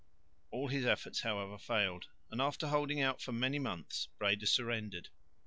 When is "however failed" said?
1.21-2.07